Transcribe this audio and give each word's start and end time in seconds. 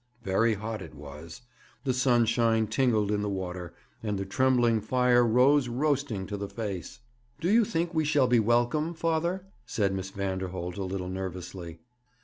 Very 0.23 0.55
hot 0.55 0.81
it 0.81 0.95
was. 0.95 1.43
The 1.83 1.93
sunshine 1.93 2.65
tingled 2.65 3.11
in 3.11 3.21
the 3.21 3.29
water, 3.29 3.75
and 4.01 4.17
the 4.17 4.25
trembling 4.25 4.81
fire 4.81 5.23
rose 5.23 5.67
roasting 5.67 6.25
to 6.25 6.37
the 6.37 6.49
face. 6.49 7.01
'Do 7.39 7.51
you 7.51 7.63
think 7.63 7.93
we 7.93 8.03
shall 8.03 8.25
be 8.25 8.39
welcome, 8.39 8.95
father?' 8.95 9.45
said 9.67 9.93
Miss 9.93 10.09
Vanderholt, 10.09 10.77
a 10.77 10.83
little 10.83 11.07
nervously. 11.07 11.81